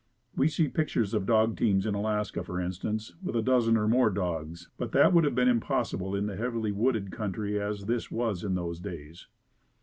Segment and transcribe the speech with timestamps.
[0.35, 4.09] We see pictures of dog teams in Alaska, for instance, with a dozen or more
[4.09, 8.43] dogs, but that would have been impossible in a heavily wooded country as this was
[8.43, 9.27] in those days.